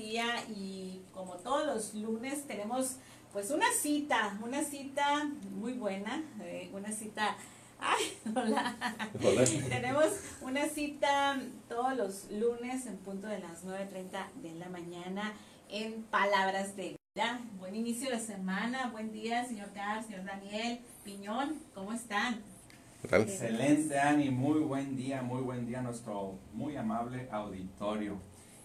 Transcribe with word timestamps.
día 0.00 0.26
y 0.48 1.02
como 1.12 1.34
todos 1.34 1.66
los 1.66 1.94
lunes 1.94 2.46
tenemos 2.46 2.96
pues 3.32 3.50
una 3.50 3.66
cita, 3.80 4.38
una 4.42 4.64
cita 4.64 5.30
muy 5.50 5.74
buena, 5.74 6.24
eh, 6.42 6.70
una 6.72 6.90
cita 6.90 7.36
Ay, 7.82 8.18
hola. 8.36 8.76
Tenemos 9.70 10.08
una 10.42 10.66
cita 10.68 11.40
todos 11.68 11.96
los 11.96 12.30
lunes 12.30 12.84
en 12.86 12.98
punto 12.98 13.26
de 13.26 13.38
las 13.38 13.64
9.30 13.64 14.32
de 14.42 14.52
la 14.56 14.68
mañana 14.68 15.32
en 15.70 16.02
Palabras 16.04 16.76
de 16.76 16.96
Vida. 17.14 17.40
Buen 17.58 17.74
inicio 17.74 18.10
de 18.10 18.20
semana, 18.20 18.90
buen 18.90 19.12
día, 19.12 19.46
señor 19.46 19.70
Carlos, 19.72 20.06
señor 20.06 20.26
Daniel, 20.26 20.80
Piñón, 21.04 21.56
¿cómo 21.74 21.94
están? 21.94 22.42
Excelente, 23.02 23.98
Ani, 23.98 24.30
muy 24.30 24.60
buen 24.60 24.94
día, 24.94 25.22
muy 25.22 25.40
buen 25.40 25.66
día 25.66 25.78
a 25.78 25.82
nuestro 25.82 26.38
muy 26.52 26.76
amable 26.76 27.28
auditorio. 27.32 28.20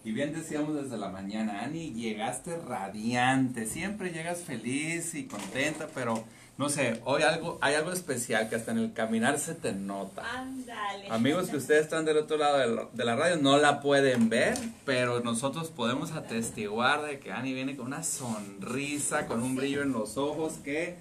Y 0.06 0.12
bien 0.12 0.32
decíamos 0.32 0.80
desde 0.80 0.96
la 0.98 1.08
mañana, 1.08 1.64
Ani, 1.64 1.92
llegaste 1.92 2.56
radiante, 2.58 3.66
siempre 3.66 4.12
llegas 4.12 4.38
feliz 4.38 5.16
y 5.16 5.24
contenta, 5.24 5.88
pero 5.92 6.22
no 6.58 6.68
sé, 6.68 7.00
hoy 7.04 7.22
algo, 7.22 7.58
hay 7.60 7.74
algo 7.74 7.90
especial 7.90 8.48
que 8.48 8.54
hasta 8.54 8.70
en 8.70 8.78
el 8.78 8.92
caminar 8.92 9.36
se 9.40 9.56
te 9.56 9.72
nota. 9.72 10.22
Ándale. 10.38 11.08
Amigos 11.10 11.48
que 11.48 11.56
ustedes 11.56 11.82
están 11.82 12.04
del 12.04 12.18
otro 12.18 12.36
lado 12.36 12.88
de 12.92 13.04
la, 13.04 13.16
radio 13.16 13.36
no 13.38 13.58
la 13.58 13.80
pueden 13.80 14.28
ver, 14.28 14.56
pero 14.84 15.18
nosotros 15.24 15.70
podemos 15.70 16.12
atestiguar 16.12 17.04
de 17.04 17.18
que 17.18 17.32
Ani 17.32 17.52
viene 17.52 17.74
con 17.74 17.86
una 17.86 18.04
sonrisa, 18.04 19.26
con 19.26 19.42
un 19.42 19.56
brillo 19.56 19.82
en 19.82 19.90
los 19.90 20.18
ojos 20.18 20.52
que 20.62 20.98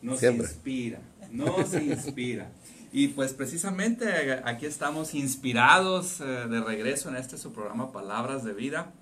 nos 0.00 0.22
inspira, 0.22 1.00
nos 1.32 1.74
inspira. 1.82 2.52
Y 2.96 3.08
pues 3.08 3.32
precisamente 3.32 4.40
aquí 4.44 4.66
estamos 4.66 5.14
inspirados 5.14 6.20
eh, 6.20 6.24
de 6.24 6.60
regreso 6.60 7.08
en 7.08 7.16
este 7.16 7.36
su 7.38 7.52
programa 7.52 7.90
Palabras 7.90 8.44
de 8.44 8.52
Vida. 8.52 8.92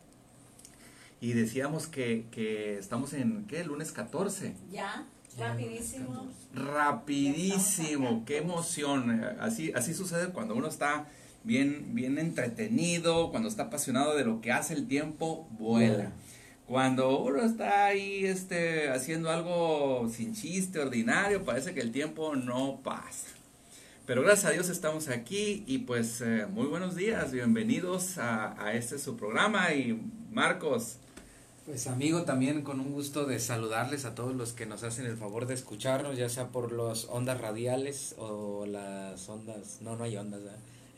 Y 1.20 1.34
decíamos 1.34 1.88
que, 1.88 2.24
que 2.30 2.78
estamos 2.78 3.12
en, 3.12 3.45
¿qué? 3.45 3.62
Lunes 3.64 3.92
14. 3.92 4.55
Ya. 4.70 5.05
Rapidísimo. 5.39 6.27
Rapidísimo, 6.55 8.25
qué 8.25 8.39
emoción. 8.39 9.27
Así, 9.39 9.72
así 9.75 9.92
sucede 9.92 10.33
cuando 10.33 10.55
uno 10.55 10.69
está 10.69 11.11
bien, 11.45 11.95
bien 11.95 12.19
entretenido, 12.19 13.30
cuando 13.30 13.50
está 13.50 13.64
apasionado 13.64 14.17
de 14.17 14.24
lo 14.24 14.41
que 14.41 14.52
hace 14.52 14.72
el 14.72 14.89
tiempo, 14.89 15.47
vuela. 15.50 16.12
Cuando 16.67 17.19
uno 17.19 17.42
está 17.42 17.84
ahí 17.89 18.24
este, 18.24 18.89
haciendo 18.89 19.30
algo 19.30 20.08
sin 20.11 20.33
chiste, 20.33 20.78
ordinario, 20.78 21.45
parece 21.45 21.74
que 21.74 21.83
el 21.83 21.92
tiempo 21.92 22.34
no 22.36 22.80
pasa. 22.83 23.42
Pero 24.12 24.24
gracias 24.24 24.44
a 24.44 24.50
Dios 24.50 24.68
estamos 24.68 25.08
aquí 25.08 25.64
y 25.66 25.78
pues 25.78 26.20
eh, 26.20 26.44
muy 26.46 26.66
buenos 26.66 26.96
días, 26.96 27.32
bienvenidos 27.32 28.18
a, 28.18 28.62
a 28.62 28.74
este 28.74 28.98
su 28.98 29.16
programa. 29.16 29.72
Y 29.72 29.98
Marcos, 30.30 30.96
pues 31.64 31.86
amigo, 31.86 32.24
también 32.24 32.60
con 32.60 32.78
un 32.78 32.92
gusto 32.92 33.24
de 33.24 33.40
saludarles 33.40 34.05
a 34.05 34.14
todos 34.14 34.34
los 34.36 34.52
que 34.52 34.66
nos 34.66 34.83
hacen 34.83 35.06
el 35.06 35.16
favor 35.16 35.46
de 35.46 35.55
escucharnos, 35.55 36.18
ya 36.18 36.28
sea 36.28 36.48
por 36.48 36.72
las 36.72 37.06
ondas 37.06 37.40
radiales 37.40 38.14
o 38.18 38.66
las 38.66 39.27
ondas, 39.30 39.78
no, 39.80 39.96
no 39.96 40.05
hay 40.05 40.18
ondas, 40.18 40.42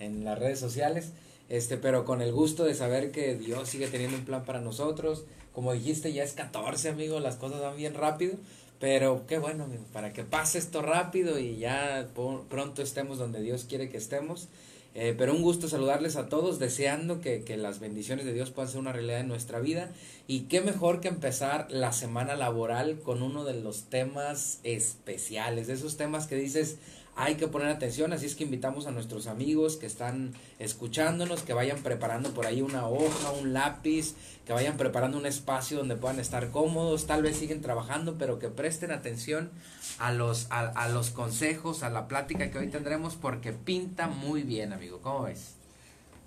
en 0.00 0.24
las 0.24 0.36
redes 0.36 0.58
sociales, 0.58 1.12
este, 1.48 1.76
pero 1.76 2.04
con 2.04 2.20
el 2.20 2.32
gusto 2.32 2.64
de 2.64 2.74
saber 2.74 3.12
que 3.12 3.36
Dios 3.36 3.68
sigue 3.68 3.86
teniendo 3.86 4.16
un 4.16 4.24
plan 4.24 4.44
para 4.44 4.60
nosotros. 4.60 5.22
Como 5.52 5.72
dijiste, 5.72 6.12
ya 6.12 6.24
es 6.24 6.32
14, 6.32 6.88
amigo, 6.88 7.20
las 7.20 7.36
cosas 7.36 7.60
van 7.60 7.76
bien 7.76 7.94
rápido, 7.94 8.34
pero 8.80 9.26
qué 9.26 9.38
bueno, 9.38 9.66
para 9.92 10.12
que 10.12 10.24
pase 10.24 10.58
esto 10.58 10.82
rápido 10.82 11.38
y 11.38 11.56
ya 11.56 12.08
pronto 12.48 12.82
estemos 12.82 13.18
donde 13.18 13.40
Dios 13.40 13.64
quiere 13.68 13.88
que 13.88 13.96
estemos. 13.96 14.48
Eh, 14.96 15.12
pero 15.18 15.34
un 15.34 15.42
gusto 15.42 15.68
saludarles 15.68 16.14
a 16.14 16.28
todos, 16.28 16.60
deseando 16.60 17.20
que, 17.20 17.42
que, 17.42 17.56
las 17.56 17.80
bendiciones 17.80 18.24
de 18.24 18.32
Dios 18.32 18.52
puedan 18.52 18.70
ser 18.70 18.80
una 18.80 18.92
realidad 18.92 19.20
en 19.20 19.28
nuestra 19.28 19.58
vida. 19.58 19.90
Y 20.28 20.42
qué 20.42 20.60
mejor 20.60 21.00
que 21.00 21.08
empezar 21.08 21.66
la 21.68 21.92
semana 21.92 22.36
laboral 22.36 23.00
con 23.00 23.22
uno 23.22 23.44
de 23.44 23.54
los 23.54 23.84
temas 23.90 24.60
especiales, 24.62 25.66
de 25.66 25.72
esos 25.72 25.96
temas 25.96 26.28
que 26.28 26.36
dices, 26.36 26.76
hay 27.16 27.36
que 27.36 27.46
poner 27.46 27.68
atención, 27.68 28.12
así 28.12 28.26
es 28.26 28.34
que 28.34 28.44
invitamos 28.44 28.86
a 28.86 28.90
nuestros 28.90 29.26
amigos 29.26 29.76
que 29.76 29.86
están 29.86 30.32
escuchándonos, 30.58 31.42
que 31.42 31.52
vayan 31.52 31.78
preparando 31.78 32.34
por 32.34 32.46
ahí 32.46 32.60
una 32.60 32.88
hoja, 32.88 33.30
un 33.30 33.52
lápiz, 33.52 34.14
que 34.44 34.52
vayan 34.52 34.76
preparando 34.76 35.16
un 35.18 35.26
espacio 35.26 35.78
donde 35.78 35.96
puedan 35.96 36.18
estar 36.18 36.50
cómodos, 36.50 37.06
tal 37.06 37.22
vez 37.22 37.36
siguen 37.36 37.60
trabajando, 37.60 38.16
pero 38.18 38.38
que 38.38 38.48
presten 38.48 38.90
atención 38.90 39.50
a 39.98 40.12
los, 40.12 40.48
a, 40.50 40.88
los 40.88 41.10
consejos, 41.10 41.82
a 41.84 41.90
la 41.90 42.08
plática 42.08 42.50
que 42.50 42.58
hoy 42.58 42.68
tendremos, 42.68 43.14
porque 43.14 43.52
pinta 43.52 44.08
muy 44.08 44.42
bien, 44.42 44.72
amigo, 44.72 45.00
¿cómo 45.00 45.24
ves? 45.24 45.54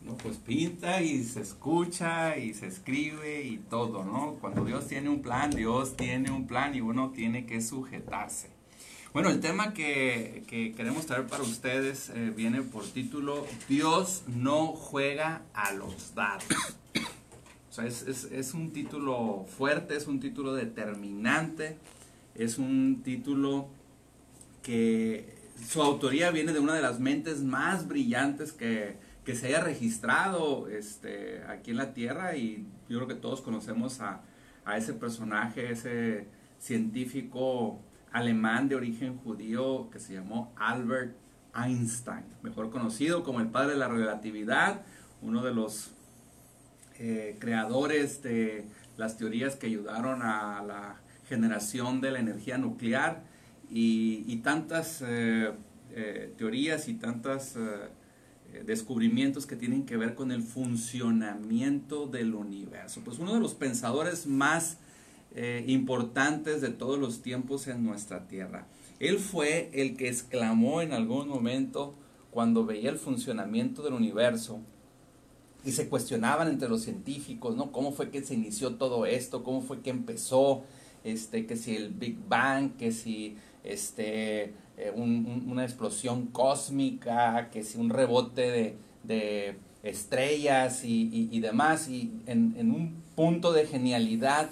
No, 0.01 0.15
pues 0.15 0.37
pinta 0.37 1.01
y 1.01 1.23
se 1.23 1.41
escucha 1.41 2.37
y 2.37 2.53
se 2.53 2.67
escribe 2.67 3.43
y 3.43 3.57
todo, 3.57 4.05
¿no? 4.05 4.35
Cuando 4.39 4.63
Dios 4.63 4.87
tiene 4.87 5.09
un 5.09 5.21
plan, 5.21 5.49
Dios 5.49 5.97
tiene 5.97 6.31
un 6.31 6.47
plan 6.47 6.73
y 6.75 6.81
uno 6.81 7.09
tiene 7.09 7.45
que 7.45 7.61
sujetarse. 7.61 8.56
Bueno, 9.13 9.29
el 9.29 9.40
tema 9.40 9.73
que, 9.73 10.44
queremos 10.75 11.06
traer 11.06 11.28
para 11.28 11.44
ustedes 11.44 12.09
eh, 12.09 12.31
viene 12.35 12.62
por 12.62 12.85
título 12.85 13.47
Dios 13.69 14.23
no 14.28 14.68
juega 14.68 15.44
a 15.53 15.73
los 15.73 16.13
dados. 16.13 16.44
O 17.69 17.73
sea, 17.73 17.85
es, 17.85 18.53
un 18.53 18.72
título 18.73 19.45
fuerte, 19.57 19.95
es 19.95 20.07
un 20.07 20.19
título 20.19 20.53
determinante, 20.53 21.78
es 22.35 22.57
un 22.57 23.01
título 23.03 23.69
que 24.62 25.35
su 25.66 25.81
autoría 25.81 26.31
viene 26.31 26.53
de 26.53 26.59
una 26.59 26.74
de 26.74 26.81
las 26.81 27.00
mentes 27.00 27.44
más 27.44 27.88
brillantes 27.88 28.51
que, 28.51 28.97
se 29.25 29.47
haya 29.47 29.62
registrado 29.62 30.68
este, 30.69 31.44
aquí 31.47 31.72
en 31.72 31.78
la 31.78 31.94
Tierra 31.94 32.35
y 32.35 32.66
yo 32.89 32.97
creo 32.97 33.07
que 33.07 33.16
todos 33.16 33.41
conocemos 33.41 34.00
a, 34.00 34.22
a 34.66 34.78
ese 34.78 34.94
personaje, 34.94 35.72
ese 35.72 36.28
científico 36.59 37.81
alemán 38.12 38.69
de 38.69 38.75
origen 38.75 39.18
judío 39.18 39.90
que 39.90 40.00
se 40.00 40.13
llamó 40.13 40.53
Albert 40.56 41.16
Einstein, 41.56 42.23
mejor 42.44 42.69
conocido 42.69 43.23
como 43.23 43.40
el 43.40 43.47
padre 43.47 43.73
de 43.73 43.79
la 43.79 43.88
relatividad, 43.88 44.81
uno 45.22 45.44
de 45.44 45.53
los 45.53 45.91
eh, 47.00 47.35
creadores 47.40 48.22
de 48.23 48.66
las 48.97 49.18
teorías 49.18 49.56
que 49.56 49.68
ayudaron 49.68 50.22
a 50.22 50.63
la 50.63 50.95
generación 51.28 52.01
de 52.01 52.12
la 52.12 52.19
energía 52.19 52.57
nuclear 52.57 53.23
y, 53.69 54.38
tantas 54.38 55.03
eh, 55.06 55.51
eh, 55.91 56.34
teorías 56.38 56.88
y 56.88 56.94
tantos 56.94 57.56
descubrimientos 58.66 59.45
que 59.45 59.56
tienen 59.56 59.85
que 59.85 59.97
ver 59.97 60.16
con 60.16 60.31
el 60.31 60.41
funcionamiento 60.41 62.07
del 62.07 62.34
universo. 62.34 63.01
Pues 63.03 63.19
uno 63.19 63.34
de 63.34 63.39
los 63.41 63.53
pensadores 63.53 64.25
más 64.25 64.78
eh, 65.35 65.63
importantes 65.67 66.61
de 66.61 66.69
todos 66.69 66.97
los 66.97 67.21
tiempos 67.21 67.67
en 67.67 67.85
nuestra 67.85 68.27
tierra. 68.27 68.67
Él 68.99 69.19
fue 69.19 69.69
el 69.73 69.95
que 69.95 70.07
exclamó 70.07 70.81
en 70.81 70.93
algún 70.93 71.27
momento 71.27 71.95
cuando 72.31 72.65
veía 72.65 72.89
el 72.89 72.97
funcionamiento 72.97 73.83
del 73.83 73.93
universo 73.93 74.59
y 75.63 75.71
se 75.71 75.89
cuestionaban 75.89 76.47
entre 76.47 76.69
los 76.69 76.83
científicos, 76.83 77.55
¿no? 77.55 77.71
¿Cómo 77.71 77.91
fue 77.91 78.09
que 78.09 78.23
se 78.23 78.33
inició 78.33 78.75
todo 78.75 79.05
esto? 79.05 79.43
¿Cómo 79.43 79.61
fue 79.61 79.81
que 79.81 79.89
empezó? 79.89 80.63
Este, 81.03 81.45
que 81.45 81.55
si 81.55 81.75
el 81.75 81.89
Big 81.89 82.17
Bang, 82.27 82.75
que 82.77 82.91
si 82.91 83.38
este, 83.63 84.53
eh, 84.77 84.94
una 84.95 85.63
explosión 85.63 86.27
cósmica, 86.27 87.49
que 87.51 87.63
si 87.63 87.77
un 87.77 87.89
rebote 87.89 88.75
de, 89.03 89.57
estrellas 89.83 90.81
y, 90.83 91.39
demás, 91.39 91.88
y 91.88 92.11
en, 92.25 92.55
en 92.57 92.71
un 92.71 92.95
punto 93.15 93.53
de 93.53 93.65
genialidad 93.65 94.49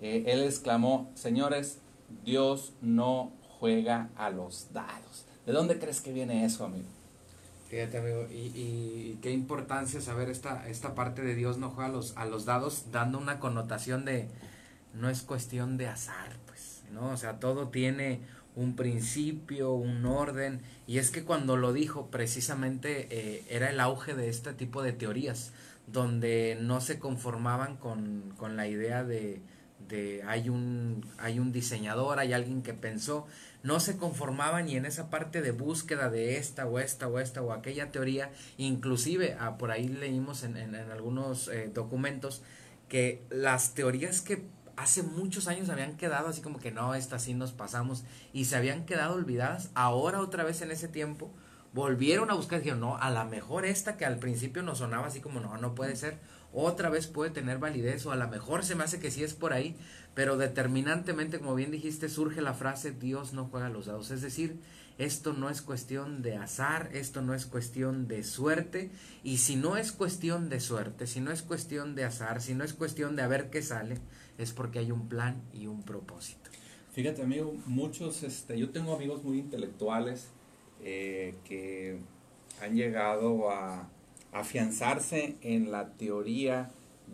eh, 0.00 0.24
él 0.26 0.44
exclamó, 0.44 1.10
señores, 1.14 1.78
Dios 2.24 2.72
no 2.80 3.32
juega 3.58 4.10
a 4.16 4.30
los 4.30 4.72
dados. 4.72 5.24
¿De 5.46 5.52
dónde 5.52 5.78
crees 5.78 6.00
que 6.00 6.12
viene 6.12 6.44
eso, 6.44 6.64
amigo? 6.64 6.88
Fíjate, 7.68 7.98
amigo, 7.98 8.26
y, 8.30 9.18
qué 9.20 9.30
importancia 9.32 10.00
saber 10.00 10.30
esta, 10.30 10.68
esta 10.68 10.94
parte 10.94 11.22
de 11.22 11.34
Dios 11.34 11.58
no 11.58 11.70
juega 11.70 11.90
a 11.90 11.92
los, 11.92 12.16
a 12.16 12.24
los 12.24 12.46
dados, 12.46 12.86
dando 12.92 13.18
una 13.18 13.40
connotación 13.40 14.04
de, 14.06 14.28
no 14.94 15.10
es 15.10 15.22
cuestión 15.22 15.76
de 15.76 15.88
azar, 15.88 16.36
pues, 16.46 16.82
¿no? 16.92 17.10
O 17.10 17.16
sea, 17.18 17.40
todo 17.40 17.68
tiene 17.68 18.20
un 18.56 18.74
principio, 18.74 19.72
un 19.72 20.06
orden, 20.06 20.62
y 20.86 20.98
es 20.98 21.10
que 21.10 21.24
cuando 21.24 21.56
lo 21.58 21.74
dijo, 21.74 22.06
precisamente 22.06 23.06
eh, 23.10 23.44
era 23.50 23.68
el 23.68 23.80
auge 23.80 24.14
de 24.14 24.30
este 24.30 24.54
tipo 24.54 24.82
de 24.82 24.92
teorías, 24.92 25.52
donde 25.86 26.56
no 26.60 26.80
se 26.80 26.98
conformaban 26.98 27.76
con, 27.76 28.32
con 28.38 28.56
la 28.56 28.66
idea 28.66 29.04
de, 29.04 29.42
de 29.86 30.22
hay 30.26 30.48
un, 30.48 31.06
hay 31.18 31.38
un 31.38 31.52
diseñador, 31.52 32.18
hay 32.18 32.32
alguien 32.32 32.62
que 32.62 32.74
pensó, 32.74 33.26
no 33.62 33.80
se 33.80 33.96
conformaban 33.96 34.68
y 34.68 34.76
en 34.76 34.86
esa 34.86 35.10
parte 35.10 35.42
de 35.42 35.52
búsqueda 35.52 36.10
de 36.10 36.36
esta 36.36 36.66
o 36.66 36.78
esta 36.78 37.08
o 37.08 37.18
esta 37.18 37.42
o 37.42 37.52
aquella 37.52 37.90
teoría, 37.90 38.30
inclusive 38.56 39.36
ah, 39.40 39.58
por 39.58 39.70
ahí 39.70 39.88
leímos 39.88 40.42
en, 40.42 40.56
en, 40.56 40.74
algunos 40.74 41.48
eh, 41.48 41.70
documentos 41.72 42.42
que 42.88 43.22
las 43.30 43.74
teorías 43.74 44.20
que 44.20 44.44
hace 44.76 45.02
muchos 45.02 45.48
años 45.48 45.68
habían 45.70 45.96
quedado 45.96 46.28
así 46.28 46.40
como 46.40 46.58
que 46.58 46.70
no, 46.70 46.94
esta 46.94 47.18
sí 47.18 47.34
nos 47.34 47.52
pasamos 47.52 48.04
y 48.32 48.44
se 48.44 48.56
habían 48.56 48.86
quedado 48.86 49.14
olvidadas, 49.14 49.70
ahora 49.74 50.20
otra 50.20 50.44
vez 50.44 50.62
en 50.62 50.70
ese 50.70 50.88
tiempo 50.88 51.30
volvieron 51.72 52.30
a 52.30 52.34
buscar, 52.34 52.60
dijeron, 52.60 52.80
no, 52.80 52.96
a 52.96 53.10
lo 53.10 53.24
mejor 53.26 53.64
esta 53.64 53.96
que 53.96 54.06
al 54.06 54.18
principio 54.18 54.62
nos 54.62 54.78
sonaba 54.78 55.08
así 55.08 55.20
como 55.20 55.40
no, 55.40 55.58
no 55.58 55.74
puede 55.74 55.96
ser, 55.96 56.18
otra 56.52 56.88
vez 56.88 57.06
puede 57.06 57.30
tener 57.30 57.58
validez 57.58 58.06
o 58.06 58.12
a 58.12 58.16
lo 58.16 58.28
mejor 58.28 58.64
se 58.64 58.74
me 58.74 58.84
hace 58.84 59.00
que 59.00 59.10
sí 59.10 59.22
es 59.22 59.34
por 59.34 59.52
ahí, 59.52 59.76
pero 60.14 60.36
determinantemente, 60.36 61.38
como 61.38 61.54
bien 61.54 61.70
dijiste, 61.70 62.08
surge 62.08 62.40
la 62.40 62.54
frase 62.54 62.92
Dios 62.92 63.32
no 63.32 63.46
juega 63.46 63.68
los 63.68 63.86
dados. 63.86 64.10
Es 64.10 64.22
decir, 64.22 64.58
esto 64.98 65.32
no 65.32 65.48
es 65.48 65.62
cuestión 65.62 66.22
de 66.22 66.36
azar, 66.36 66.90
esto 66.92 67.22
no 67.22 67.34
es 67.34 67.46
cuestión 67.46 68.08
de 68.08 68.24
suerte, 68.24 68.90
y 69.22 69.38
si 69.38 69.54
no 69.54 69.76
es 69.76 69.92
cuestión 69.92 70.48
de 70.48 70.58
suerte, 70.58 71.06
si 71.06 71.20
no 71.20 71.30
es 71.30 71.42
cuestión 71.42 71.94
de 71.94 72.04
azar, 72.04 72.42
si 72.42 72.54
no 72.54 72.64
es 72.64 72.72
cuestión 72.72 73.14
de 73.14 73.22
a 73.22 73.28
ver 73.28 73.48
qué 73.50 73.62
sale, 73.62 73.98
es 74.38 74.52
porque 74.52 74.80
hay 74.80 74.90
un 74.90 75.08
plan 75.08 75.40
y 75.52 75.66
un 75.66 75.84
propósito. 75.84 76.50
Fíjate, 76.92 77.22
amigo, 77.22 77.54
muchos, 77.66 78.24
este, 78.24 78.58
yo 78.58 78.70
tengo 78.70 78.92
amigos 78.92 79.22
muy 79.22 79.38
intelectuales 79.38 80.30
eh, 80.82 81.36
que 81.44 82.00
han 82.60 82.74
llegado 82.74 83.50
a 83.52 83.88
afianzarse 84.40 85.36
en 85.42 85.70
la 85.70 85.92
teoría 85.94 86.70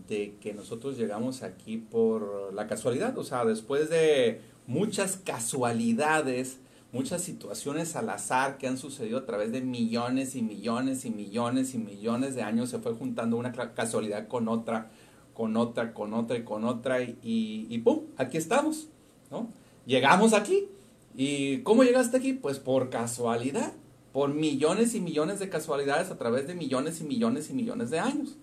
de 0.09 0.37
que 0.41 0.53
nosotros 0.53 0.99
llegamos 0.99 1.43
aquí 1.43 1.76
por 1.76 2.53
la 2.53 2.67
casualidad, 2.67 3.17
o 3.17 3.25
sea, 3.25 3.44
después 3.44 3.91
de 3.91 4.41
muchas 4.67 5.17
casualidades, 5.17 6.59
muchas 6.93 7.23
situaciones 7.23 7.97
al 7.97 8.11
azar 8.11 8.59
que 8.59 8.67
han 8.67 8.79
sucedido 8.79 9.19
a 9.19 9.26
través 9.26 9.53
de 9.53 9.61
millones 9.61 10.37
y 10.37 10.43
millones 10.43 11.05
y 11.05 11.11
millones 11.11 11.75
y 11.75 11.79
millones 11.79 12.35
de 12.35 12.43
años, 12.43 12.71
se 12.71 12.79
fue 12.79 12.93
juntando 12.94 13.37
una 13.37 13.53
casualidad 13.53 14.29
con 14.29 14.49
otra, 14.49 14.91
con 15.32 15.56
otra, 15.56 15.93
con 15.93 16.15
otra 16.15 16.37
y 16.37 16.44
con 16.44 16.65
otra 16.65 17.03
y, 17.03 17.19
y, 17.23 17.79
¡pum! 17.79 18.03
Aquí 18.17 18.37
estamos, 18.37 18.88
¿no? 19.31 19.49
Llegamos 19.87 20.32
aquí. 20.32 20.69
¿Y 21.17 21.59
cómo 21.59 21.85
llegaste 21.85 22.17
aquí? 22.17 22.32
Pues 22.32 22.59
por 22.59 22.91
casualidad, 22.91 23.73
por 24.14 24.32
millones 24.32 24.94
y 24.94 25.00
millones 25.00 25.40
de 25.40 25.49
casualidades 25.49 26.12
a 26.12 26.16
través 26.16 26.46
de 26.46 26.55
millones 26.55 27.00
y 27.00 27.05
millones 27.05 27.50
y 27.50 27.52
millones 27.52 27.90
de 27.90 27.99
años. 27.99 28.37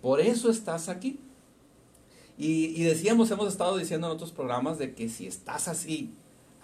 Por 0.00 0.18
eso 0.18 0.50
estás 0.50 0.88
aquí. 0.88 1.20
Y, 2.38 2.68
y 2.68 2.84
decíamos, 2.84 3.30
hemos 3.30 3.48
estado 3.48 3.76
diciendo 3.76 4.06
en 4.06 4.14
otros 4.14 4.32
programas 4.32 4.78
de 4.78 4.94
que 4.94 5.10
si 5.10 5.26
estás 5.26 5.68
así, 5.68 6.14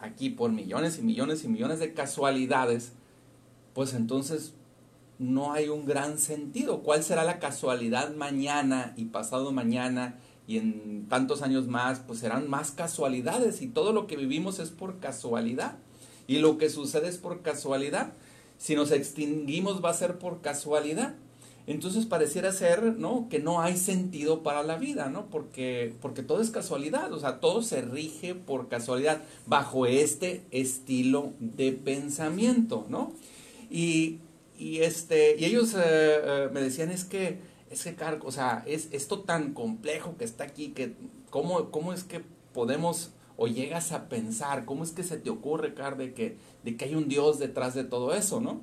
aquí 0.00 0.31
por 0.31 0.53
millones 0.53 0.99
y 0.99 1.03
millones 1.03 1.44
y 1.44 1.49
millones 1.49 1.81
de 1.81 1.93
casualidades, 1.93 2.93
pues 3.75 3.93
entonces 3.93 4.55
no 5.19 5.53
hay 5.53 5.69
un 5.69 5.85
gran 5.85 6.19
sentido. 6.19 6.81
¿Cuál 6.81 7.05
será 7.05 7.25
la 7.25 7.38
casualidad 7.38 8.14
mañana 8.14 8.94
y 8.97 9.05
pasado 9.05 9.53
mañana 9.53 10.19
y 10.47 10.56
en 10.56 11.06
tantos 11.11 11.43
años 11.43 11.69
más? 11.69 12.00
Pues 12.00 12.20
serán 12.20 12.49
más 12.49 12.70
casualidades 12.70 13.61
y 13.61 13.67
todo 13.67 13.93
lo 13.93 14.06
que 14.06 14.17
vivimos 14.17 14.61
es 14.61 14.70
por 14.70 14.99
casualidad. 14.99 15.76
Y 16.26 16.38
lo 16.38 16.56
que 16.56 16.70
sucede 16.70 17.08
es 17.08 17.19
por 17.19 17.43
casualidad. 17.43 18.14
Si 18.58 18.75
nos 18.75 18.91
extinguimos 18.91 19.85
va 19.85 19.91
a 19.91 19.94
ser 19.94 20.19
por 20.19 20.41
casualidad. 20.41 21.14
Entonces 21.67 22.06
pareciera 22.06 22.53
ser, 22.53 22.97
¿no? 22.97 23.29
Que 23.29 23.41
no 23.41 23.61
hay 23.61 23.76
sentido 23.76 24.44
para 24.44 24.62
la 24.62 24.76
vida, 24.76 25.08
¿no? 25.08 25.26
Porque, 25.26 25.94
porque 26.00 26.23
todo 26.23 26.41
es 26.41 26.50
casualidad, 26.50 27.12
o 27.12 27.19
sea, 27.19 27.41
todo 27.41 27.61
se 27.62 27.82
rige 27.82 28.37
por 28.37 28.69
casualidad, 28.69 29.23
bajo 29.47 29.85
este 29.87 30.43
estilo 30.53 31.32
de 31.41 31.73
pensamiento, 31.73 32.87
¿no? 32.88 33.12
Y, 33.69 34.19
y, 34.56 34.79
este, 34.79 35.37
y 35.41 35.44
ellos 35.44 35.75
eh, 35.75 35.81
eh, 35.82 36.49
me 36.53 36.61
decían, 36.61 36.93
es 36.93 37.05
que, 37.05 37.41
es 37.69 37.82
que, 37.82 37.97
o 38.23 38.31
sea, 38.31 38.62
es 38.67 38.87
esto 38.93 39.20
tan 39.20 39.53
complejo 39.53 40.17
que 40.17 40.25
está 40.25 40.44
aquí, 40.44 40.69
que 40.69 40.93
cómo, 41.31 41.73
cómo 41.73 41.93
es 41.93 42.05
que 42.05 42.23
podemos 42.53 43.11
o 43.37 43.47
llegas 43.47 43.93
a 43.93 44.09
pensar, 44.09 44.65
cómo 44.65 44.85
es 44.85 44.93
que 44.93 45.03
se 45.03 45.19
te 45.19 45.31
ocurre, 45.31 45.75
Car, 45.75 45.97
de 45.97 46.15
que, 46.15 46.37
de 46.65 46.77
que 46.77 46.87
hay 46.87 46.94
un 46.94 47.09
Dios 47.09 47.38
detrás 47.38 47.75
de 47.75 47.85
todo 47.85 48.15
eso, 48.15 48.41
¿no? 48.41 48.61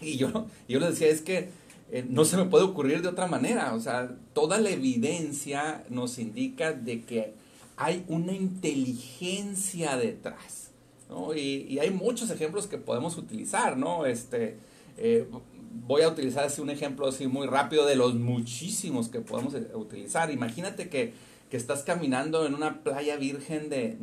Y 0.00 0.16
yo, 0.16 0.46
yo 0.68 0.80
les 0.80 0.90
decía, 0.90 1.08
es 1.08 1.20
que 1.20 1.50
eh, 1.90 2.04
no 2.08 2.24
se 2.24 2.36
me 2.36 2.44
puede 2.44 2.64
ocurrir 2.64 3.02
de 3.02 3.08
otra 3.08 3.26
manera, 3.26 3.74
o 3.74 3.80
sea, 3.80 4.16
toda 4.32 4.58
la 4.58 4.70
evidencia 4.70 5.84
nos 5.88 6.18
indica 6.18 6.72
de 6.72 7.02
que 7.02 7.34
hay 7.76 8.04
una 8.08 8.32
inteligencia 8.32 9.96
detrás, 9.96 10.70
¿no? 11.08 11.34
Y, 11.34 11.66
y 11.68 11.78
hay 11.78 11.90
muchos 11.90 12.30
ejemplos 12.30 12.66
que 12.66 12.78
podemos 12.78 13.16
utilizar, 13.18 13.76
¿no? 13.76 14.06
Este, 14.06 14.56
eh, 14.96 15.26
voy 15.72 16.02
a 16.02 16.08
utilizar 16.08 16.44
así 16.44 16.60
un 16.60 16.70
ejemplo 16.70 17.08
así 17.08 17.26
muy 17.26 17.46
rápido 17.46 17.86
de 17.86 17.96
los 17.96 18.14
muchísimos 18.14 19.08
que 19.08 19.20
podemos 19.20 19.54
eh, 19.54 19.68
utilizar. 19.74 20.30
Imagínate 20.30 20.88
que, 20.88 21.12
que 21.50 21.56
estás 21.56 21.82
caminando 21.82 22.46
en 22.46 22.54
una 22.54 22.82
playa 22.82 23.16
virgen 23.16 23.68
de, 23.68 23.98